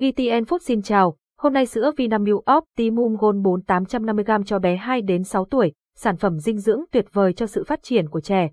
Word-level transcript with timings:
GTN 0.00 0.44
Food 0.44 0.58
xin 0.58 0.82
chào, 0.82 1.16
hôm 1.38 1.52
nay 1.52 1.66
sữa 1.66 1.92
Vinamilk 1.96 2.44
Optimum 2.56 3.16
Gold 3.16 3.38
4 3.44 3.60
850g 3.66 4.42
cho 4.42 4.58
bé 4.58 4.76
2 4.76 5.02
đến 5.02 5.24
6 5.24 5.44
tuổi, 5.44 5.72
sản 5.96 6.16
phẩm 6.16 6.38
dinh 6.38 6.58
dưỡng 6.58 6.80
tuyệt 6.92 7.06
vời 7.12 7.32
cho 7.32 7.46
sự 7.46 7.64
phát 7.64 7.82
triển 7.82 8.08
của 8.08 8.20
trẻ. 8.20 8.50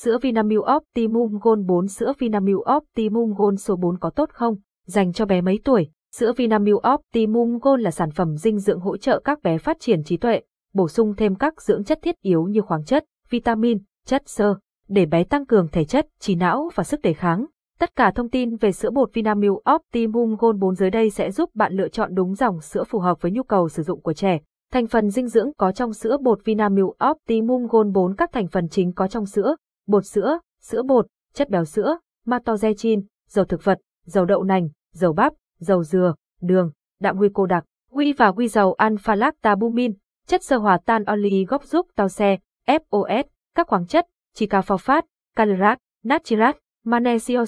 Sữa 0.00 0.18
Vinamilk 0.22 0.62
Optimum 0.76 1.38
Gold 1.42 1.66
4 1.66 1.88
Sữa 1.88 2.12
Vinamilk 2.18 2.60
Optimum 2.76 3.34
Gold 3.36 3.60
số 3.60 3.76
4 3.76 3.98
có 3.98 4.10
tốt 4.10 4.30
không? 4.32 4.54
Dành 4.86 5.12
cho 5.12 5.26
bé 5.26 5.40
mấy 5.40 5.58
tuổi? 5.64 5.90
Sữa 6.16 6.32
Vinamilk 6.36 6.82
Optimum 6.94 7.58
Gold 7.62 7.82
là 7.82 7.90
sản 7.90 8.10
phẩm 8.10 8.36
dinh 8.36 8.58
dưỡng 8.58 8.80
hỗ 8.80 8.96
trợ 8.96 9.20
các 9.24 9.42
bé 9.42 9.58
phát 9.58 9.76
triển 9.80 10.04
trí 10.04 10.16
tuệ, 10.16 10.40
bổ 10.74 10.88
sung 10.88 11.14
thêm 11.16 11.34
các 11.34 11.62
dưỡng 11.62 11.84
chất 11.84 11.98
thiết 12.02 12.14
yếu 12.20 12.44
như 12.44 12.60
khoáng 12.60 12.84
chất, 12.84 13.04
vitamin, 13.30 13.78
chất 14.06 14.22
xơ, 14.26 14.54
để 14.88 15.06
bé 15.06 15.24
tăng 15.24 15.46
cường 15.46 15.68
thể 15.72 15.84
chất, 15.84 16.06
trí 16.20 16.34
não 16.34 16.70
và 16.74 16.84
sức 16.84 17.00
đề 17.02 17.12
kháng. 17.12 17.46
Tất 17.78 17.96
cả 17.96 18.10
thông 18.14 18.30
tin 18.30 18.56
về 18.56 18.72
sữa 18.72 18.90
bột 18.90 19.14
Vinamilk 19.14 19.62
Optimum 19.74 20.36
Gold 20.38 20.60
4 20.60 20.74
dưới 20.74 20.90
đây 20.90 21.10
sẽ 21.10 21.30
giúp 21.30 21.50
bạn 21.54 21.72
lựa 21.72 21.88
chọn 21.88 22.14
đúng 22.14 22.34
dòng 22.34 22.60
sữa 22.60 22.84
phù 22.84 22.98
hợp 22.98 23.22
với 23.22 23.32
nhu 23.32 23.42
cầu 23.42 23.68
sử 23.68 23.82
dụng 23.82 24.00
của 24.00 24.12
trẻ. 24.12 24.38
Thành 24.72 24.86
phần 24.86 25.10
dinh 25.10 25.28
dưỡng 25.28 25.50
có 25.56 25.72
trong 25.72 25.92
sữa 25.92 26.16
bột 26.22 26.44
Vinamilk 26.44 26.96
Optimum 27.10 27.66
Gold 27.66 27.92
4 27.94 28.16
Các 28.16 28.32
thành 28.32 28.48
phần 28.48 28.68
chính 28.68 28.92
có 28.92 29.08
trong 29.08 29.26
sữa, 29.26 29.56
bột 29.86 30.06
sữa, 30.06 30.38
sữa 30.60 30.82
bột, 30.82 31.06
chất 31.34 31.50
béo 31.50 31.64
sữa, 31.64 31.98
maltodextrin, 32.26 33.02
dầu 33.28 33.44
thực 33.44 33.64
vật, 33.64 33.78
dầu 34.04 34.24
đậu 34.24 34.42
nành, 34.42 34.68
dầu 34.94 35.12
bắp, 35.12 35.32
dầu 35.58 35.84
dừa, 35.84 36.14
đường, 36.40 36.70
đạm 37.00 37.16
huy 37.16 37.28
cô 37.34 37.46
đặc, 37.46 37.64
huy 37.90 38.12
và 38.12 38.28
huy 38.28 38.48
dầu 38.48 38.74
alpha-lactalbumin, 38.78 39.92
chất 40.26 40.44
sơ 40.44 40.58
hòa 40.58 40.78
tan 40.84 41.04
oli 41.12 41.44
gốc 41.44 41.64
giúp 41.64 41.86
tao 41.94 42.08
xe, 42.08 42.38
FOS, 42.66 43.24
các 43.54 43.66
khoáng 43.66 43.86
chất, 43.86 44.06
chica 44.34 44.60
phosphate, 44.60 45.06
calorat, 45.36 45.78
natrirat, 46.04 46.56
magnesium 46.88 47.44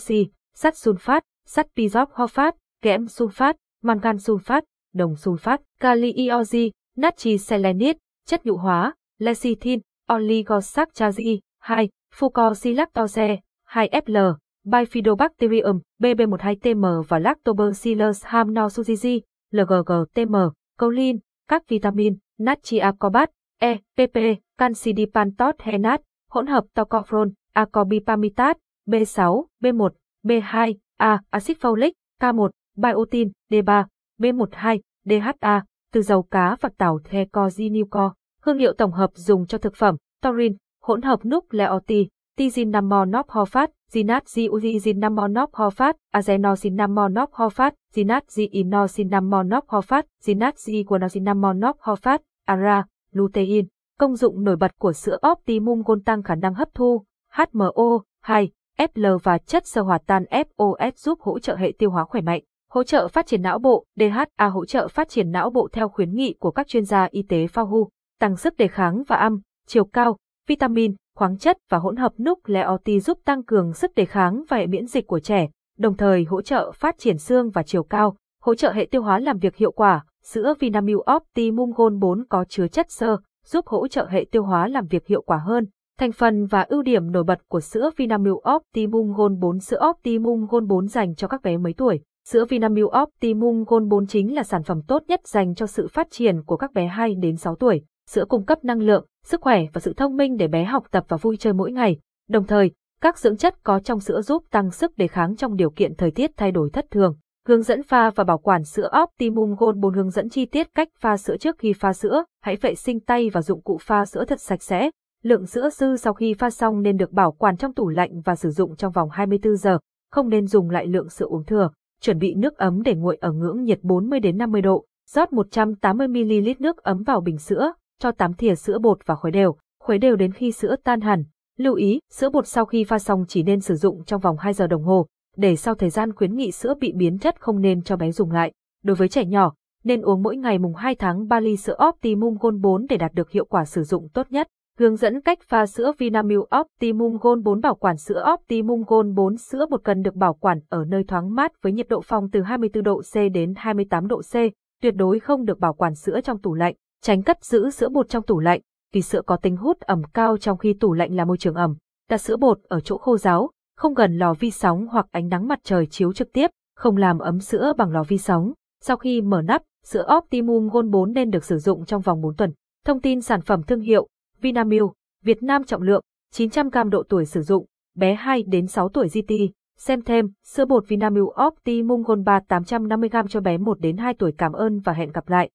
sắt 0.55 0.77
sunfat, 0.77 1.23
sắt 1.47 1.67
pizophosphate, 1.77 2.57
kẽm 2.83 3.07
sunfat, 3.09 3.57
mangan 3.83 4.19
sunfat, 4.19 4.65
đồng 4.95 5.14
sunfat, 5.17 5.61
kali 5.81 6.12
iozi, 6.12 6.70
natri 6.97 7.39
selenit 7.39 7.97
chất 8.27 8.47
nhũ 8.47 8.56
hóa, 8.56 8.92
lecithin, 9.19 9.81
oligosaccharide, 10.09 11.41
2, 11.61 11.89
fucosilactose, 12.14 13.39
2FL, 13.73 14.34
Bifidobacterium, 14.64 15.81
BB12TM 16.03 17.03
và 17.03 17.19
Lactobacillus 17.19 18.25
hamnosuzizi, 18.25 19.20
LGGTM, 19.53 20.34
choline, 20.81 21.19
các 21.48 21.62
vitamin, 21.69 22.19
natri 22.39 22.79
acobat, 22.79 23.31
E, 23.61 23.77
PP, 23.97 24.17
canxi 24.59 24.92
dipantotheniate, 24.95 26.03
hỗn 26.31 26.47
hợp 26.47 26.64
tocopherol, 26.75 27.29
acobipamitat, 27.55 28.57
B6, 28.91 29.44
B1, 29.62 29.91
B2, 30.24 30.74
A, 30.96 31.20
axit 31.30 31.58
folic, 31.60 31.92
K1, 32.20 32.50
biotin, 32.77 33.30
D3, 33.50 33.84
B12, 34.19 34.80
DHA, 35.05 35.64
từ 35.92 36.02
dầu 36.02 36.22
cá 36.22 36.56
và 36.60 36.69
tảo 36.78 36.98
thecoziniuco. 37.11 38.14
Hương 38.42 38.56
liệu 38.56 38.72
tổng 38.72 38.92
hợp 38.92 39.11
dùng 39.14 39.46
cho 39.46 39.58
thực 39.58 39.77
phẩm, 39.77 39.96
taurin, 40.22 40.56
hỗn 40.83 41.02
hợp 41.02 41.20
nucleotide, 41.24 42.08
tizinamonophophate, 42.38 43.66
zinat-ziuzinamonophophate, 43.92 45.94
adenosinamonophophate, 46.14 47.74
zinat-ziinosinamonophophate, 47.94 50.02
zinat-ziguanosinamonophophate, 50.24 52.18
ara, 52.46 52.84
lutein. 53.12 53.66
Công 53.98 54.16
dụng 54.16 54.44
nổi 54.44 54.56
bật 54.56 54.78
của 54.78 54.92
sữa 54.92 55.18
Optimum 55.30 55.83
Gold 55.83 56.02
tăng 56.05 56.22
khả 56.22 56.34
năng 56.34 56.55
hấp 56.55 56.68
thu, 56.74 57.05
HMO, 57.33 58.02
2, 58.22 58.50
FL 58.81 59.19
và 59.23 59.39
chất 59.39 59.67
sơ 59.67 59.83
hòa 59.83 59.98
tan 60.06 60.25
FOS 60.31 60.92
giúp 60.97 61.20
hỗ 61.20 61.39
trợ 61.39 61.56
hệ 61.56 61.73
tiêu 61.78 61.91
hóa 61.91 62.05
khỏe 62.05 62.20
mạnh, 62.20 62.42
hỗ 62.70 62.83
trợ 62.83 63.09
phát 63.09 63.27
triển 63.27 63.42
não 63.42 63.59
bộ, 63.59 63.84
DHA 63.97 64.47
hỗ 64.48 64.64
trợ 64.64 64.89
phát 64.89 65.09
triển 65.09 65.31
não 65.31 65.50
bộ 65.50 65.69
theo 65.73 65.89
khuyến 65.89 66.14
nghị 66.14 66.34
của 66.41 66.50
các 66.50 66.69
chuyên 66.69 66.84
gia 66.84 67.08
y 67.11 67.23
tế 67.23 67.47
Fahu 67.47 67.89
tăng 68.20 68.36
sức 68.36 68.56
đề 68.56 68.69
kháng 68.69 69.02
và 69.07 69.17
âm, 69.17 69.41
chiều 69.67 69.85
cao, 69.85 70.17
vitamin, 70.48 70.95
khoáng 71.17 71.39
chất 71.39 71.57
và 71.70 71.79
hỗn 71.79 71.96
hợp 71.96 72.13
nucleotide 72.23 73.01
giúp 73.01 73.18
tăng 73.24 73.42
cường 73.45 73.73
sức 73.73 73.95
đề 73.95 74.05
kháng 74.05 74.45
và 74.48 74.57
hệ 74.57 74.67
miễn 74.67 74.86
dịch 74.86 75.07
của 75.07 75.20
trẻ, 75.20 75.48
đồng 75.79 75.97
thời 75.97 76.24
hỗ 76.24 76.42
trợ 76.42 76.73
phát 76.73 76.98
triển 76.98 77.18
xương 77.18 77.51
và 77.51 77.62
chiều 77.62 77.83
cao, 77.83 78.17
hỗ 78.42 78.55
trợ 78.55 78.73
hệ 78.73 78.89
tiêu 78.91 79.02
hóa 79.02 79.18
làm 79.18 79.39
việc 79.39 79.57
hiệu 79.57 79.73
quả. 79.73 80.05
Sữa 80.24 80.55
Vinamilk 80.61 81.01
Optimum 81.17 81.70
Gold 81.77 81.98
4 82.01 82.24
có 82.29 82.45
chứa 82.48 82.68
chất 82.68 82.91
xơ, 82.91 83.17
giúp 83.47 83.67
hỗ 83.67 83.89
trợ 83.89 84.07
hệ 84.11 84.27
tiêu 84.30 84.42
hóa 84.42 84.68
làm 84.68 84.86
việc 84.86 85.07
hiệu 85.07 85.23
quả 85.23 85.36
hơn. 85.36 85.67
Thành 86.00 86.12
phần 86.12 86.46
và 86.46 86.62
ưu 86.68 86.83
điểm 86.83 87.12
nổi 87.12 87.24
bật 87.24 87.38
của 87.48 87.61
sữa 87.61 87.90
Vinamilk 87.96 88.36
Optimum 88.56 89.12
Gold 89.12 89.38
4 89.38 89.61
Sữa 89.61 89.80
Optimum 89.90 90.46
Gold 90.50 90.68
4 90.68 90.88
dành 90.88 91.14
cho 91.14 91.28
các 91.28 91.42
bé 91.42 91.56
mấy 91.56 91.72
tuổi. 91.72 92.00
Sữa 92.28 92.44
Vinamilk 92.44 92.90
Optimum 93.02 93.64
Gold 93.66 93.88
4 93.88 94.06
chính 94.06 94.34
là 94.34 94.42
sản 94.42 94.62
phẩm 94.62 94.80
tốt 94.88 95.02
nhất 95.08 95.20
dành 95.27 95.55
cho 95.55 95.66
sự 95.66 95.88
phát 95.88 96.06
triển 96.11 96.42
của 96.42 96.56
các 96.56 96.72
bé 96.72 96.86
2 96.86 97.14
đến 97.14 97.36
6 97.36 97.55
tuổi. 97.55 97.83
Sữa 98.11 98.24
cung 98.28 98.44
cấp 98.44 98.64
năng 98.64 98.78
lượng, 98.78 99.06
sức 99.24 99.40
khỏe 99.40 99.64
và 99.72 99.80
sự 99.80 99.92
thông 99.92 100.16
minh 100.16 100.36
để 100.36 100.48
bé 100.48 100.64
học 100.64 100.84
tập 100.90 101.05
và 101.08 101.16
vui 101.16 101.36
chơi 101.36 101.52
mỗi 101.52 101.72
ngày. 101.72 101.98
Đồng 102.28 102.46
thời, 102.46 102.70
các 103.00 103.18
dưỡng 103.18 103.36
chất 103.36 103.64
có 103.64 103.80
trong 103.80 104.00
sữa 104.00 104.20
giúp 104.22 104.44
tăng 104.50 104.70
sức 104.70 104.96
đề 104.96 105.06
kháng 105.06 105.36
trong 105.36 105.56
điều 105.56 105.70
kiện 105.70 105.94
thời 105.94 106.11
tiết 106.11 106.30
thay 106.36 106.52
đổi 106.52 106.70
thất 106.70 106.86
thường. 106.90 107.17
Hướng 107.48 107.62
dẫn 107.62 107.82
pha 107.82 108.11
và 108.11 108.24
bảo 108.24 108.38
quản 108.38 108.64
sữa 108.64 108.90
Optimum 109.02 109.55
Gold 109.58 109.78
4 109.78 109.94
hướng 109.94 110.11
dẫn 110.11 110.28
chi 110.28 110.46
tiết 110.46 110.74
cách 110.74 110.88
pha 111.00 111.17
sữa 111.17 111.36
trước 111.36 111.58
khi 111.58 111.72
pha 111.72 111.92
sữa. 111.92 112.24
Hãy 112.42 112.56
vệ 112.56 112.74
sinh 112.74 113.00
tay 113.00 113.30
và 113.30 113.42
dụng 113.42 113.62
cụ 113.62 113.78
pha 113.80 114.05
sữa 114.05 114.24
thật 114.24 114.40
sạch 114.40 114.62
sẽ. 114.62 114.90
Lượng 115.23 115.47
sữa 115.47 115.70
dư 115.70 115.97
sau 115.97 116.13
khi 116.13 116.35
pha 116.35 116.51
xong 116.51 116.83
nên 116.83 116.97
được 116.97 117.13
bảo 117.13 117.33
quản 117.33 117.57
trong 117.57 117.75
tủ 117.75 117.89
lạnh 117.89 118.20
và 118.20 118.36
sử 118.36 118.51
dụng 118.51 118.77
trong 118.77 118.92
vòng 118.92 119.11
24 119.11 119.57
giờ, 119.57 119.79
không 120.11 120.29
nên 120.29 120.47
dùng 120.47 120.70
lại 120.70 120.86
lượng 120.86 121.08
sữa 121.08 121.27
uống 121.27 121.45
thừa. 121.45 121.70
Chuẩn 122.01 122.19
bị 122.19 122.35
nước 122.35 122.57
ấm 122.57 122.83
để 122.83 122.95
nguội 122.95 123.17
ở 123.17 123.33
ngưỡng 123.33 123.63
nhiệt 123.63 123.79
40 123.83 124.20
đến 124.20 124.39
50 124.39 124.63
độ. 124.63 124.85
Rót 125.11 125.33
180 125.33 126.09
ml 126.09 126.48
nước 126.59 126.77
ấm 126.77 127.03
vào 127.03 127.20
bình 127.20 127.39
sữa, 127.39 127.73
cho 127.98 128.11
8 128.11 128.35
thìa 128.35 128.55
sữa 128.55 128.79
bột 128.79 128.99
và 129.06 129.14
khuấy 129.14 129.31
đều, 129.31 129.56
khuấy 129.81 129.99
đều 129.99 130.17
đến 130.17 130.32
khi 130.32 130.53
sữa 130.53 130.76
tan 130.85 131.00
hẳn. 131.00 131.25
Lưu 131.59 131.75
ý, 131.75 132.00
sữa 132.12 132.31
bột 132.31 132.47
sau 132.47 132.64
khi 132.64 132.85
pha 132.85 132.99
xong 132.99 133.25
chỉ 133.29 133.43
nên 133.43 133.61
sử 133.61 133.75
dụng 133.75 134.05
trong 134.05 134.20
vòng 134.20 134.37
2 134.38 134.53
giờ 134.53 134.67
đồng 134.67 134.82
hồ, 134.82 135.06
để 135.37 135.56
sau 135.56 135.75
thời 135.75 135.91
gian 135.91 136.12
khuyến 136.12 136.37
nghị 136.37 136.50
sữa 136.50 136.75
bị 136.81 136.93
biến 136.93 137.19
chất 137.19 137.41
không 137.41 137.61
nên 137.61 137.82
cho 137.82 137.97
bé 137.97 138.12
dùng 138.12 138.31
lại. 138.31 138.53
Đối 138.85 138.97
với 138.97 139.09
trẻ 139.09 139.25
nhỏ, 139.25 139.53
nên 139.85 140.03
uống 140.03 140.23
mỗi 140.23 140.37
ngày 140.37 140.59
mùng 140.59 140.75
2 140.75 140.94
tháng 140.94 141.29
3 141.29 141.41
ly 141.41 141.56
sữa 141.56 141.76
Optimum 141.88 142.37
Gold 142.41 142.61
4 142.61 142.87
để 142.88 142.97
đạt 142.97 143.12
được 143.14 143.31
hiệu 143.31 143.44
quả 143.44 143.64
sử 143.64 143.82
dụng 143.82 144.09
tốt 144.09 144.26
nhất. 144.31 144.49
Hướng 144.81 144.96
dẫn 144.96 145.20
cách 145.20 145.38
pha 145.49 145.67
sữa 145.67 145.93
Vinamilk 145.99 146.49
Optimum 146.61 147.17
Gold 147.20 147.43
4 147.44 147.61
bảo 147.61 147.75
quản 147.75 147.96
sữa 147.96 148.25
Optimum 148.35 148.82
Gold 148.87 149.14
4 149.14 149.37
sữa 149.37 149.67
bột 149.70 149.85
cần 149.85 150.02
được 150.02 150.14
bảo 150.14 150.35
quản 150.35 150.61
ở 150.69 150.85
nơi 150.85 151.05
thoáng 151.05 151.35
mát 151.35 151.62
với 151.62 151.73
nhiệt 151.73 151.88
độ 151.88 152.00
phòng 152.00 152.31
từ 152.32 152.43
24 152.43 152.82
độ 152.82 153.02
C 153.12 153.14
đến 153.32 153.55
28 153.56 154.06
độ 154.06 154.23
C, 154.23 154.35
tuyệt 154.82 154.94
đối 154.96 155.20
không 155.20 155.44
được 155.44 155.58
bảo 155.58 155.73
quản 155.75 155.94
sữa 155.94 156.20
trong 156.25 156.38
tủ 156.38 156.55
lạnh, 156.55 156.75
tránh 157.02 157.23
cất 157.23 157.44
giữ 157.44 157.70
sữa 157.70 157.88
bột 157.88 158.08
trong 158.08 158.23
tủ 158.23 158.41
lạnh, 158.41 158.61
vì 158.93 159.02
sữa 159.02 159.23
có 159.26 159.37
tính 159.37 159.56
hút 159.56 159.81
ẩm 159.81 160.02
cao 160.14 160.37
trong 160.37 160.58
khi 160.58 160.75
tủ 160.81 160.93
lạnh 160.93 161.17
là 161.17 161.25
môi 161.25 161.38
trường 161.38 161.55
ẩm. 161.55 161.76
Đặt 162.11 162.19
sữa 162.19 162.37
bột 162.37 162.58
ở 162.69 162.81
chỗ 162.81 162.99
khô 162.99 163.19
ráo, 163.19 163.50
không 163.76 163.94
gần 163.94 164.19
lò 164.19 164.35
vi 164.35 164.50
sóng 164.50 164.87
hoặc 164.87 165.06
ánh 165.11 165.29
nắng 165.29 165.49
mặt 165.49 165.58
trời 165.64 165.87
chiếu 165.87 166.12
trực 166.12 166.32
tiếp, 166.32 166.50
không 166.76 166.97
làm 166.97 167.19
ấm 167.19 167.41
sữa 167.41 167.73
bằng 167.79 167.91
lò 167.93 168.02
vi 168.08 168.19
sóng. 168.19 168.52
Sau 168.85 168.97
khi 168.97 169.20
mở 169.20 169.43
nắp, 169.43 169.62
sữa 169.87 170.06
Optimum 170.17 170.69
Gold 170.69 170.91
4 170.91 171.12
nên 171.12 171.31
được 171.31 171.44
sử 171.44 171.58
dụng 171.58 171.85
trong 171.85 172.02
vòng 172.02 172.20
4 172.20 172.37
tuần. 172.37 172.52
Thông 172.87 173.00
tin 173.00 173.20
sản 173.20 173.41
phẩm 173.41 173.62
thương 173.62 173.81
hiệu 173.81 174.08
Vinamilk, 174.40 174.93
Việt 175.25 175.43
Nam 175.43 175.64
trọng 175.64 175.82
lượng, 175.82 176.02
900g 176.34 176.88
độ 176.88 177.02
tuổi 177.08 177.26
sử 177.26 177.43
dụng, 177.43 177.67
bé 177.96 178.14
2 178.14 178.43
đến 178.43 178.67
6 178.67 178.88
tuổi 178.88 179.08
GT. 179.08 179.34
Xem 179.78 180.02
thêm, 180.02 180.26
sữa 180.44 180.64
bột 180.64 180.88
Vinamilk 180.88 181.28
Optimum 181.46 182.02
Gold 182.02 182.25
3 182.25 182.40
850g 182.49 183.26
cho 183.26 183.40
bé 183.40 183.58
1 183.58 183.81
đến 183.81 183.96
2 183.96 184.14
tuổi 184.14 184.32
cảm 184.38 184.52
ơn 184.52 184.81
và 184.81 184.93
hẹn 184.93 185.12
gặp 185.12 185.29
lại. 185.29 185.49